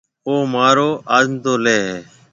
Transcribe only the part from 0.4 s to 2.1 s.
مھارو آزمُوتو ليَ ھيََََ۔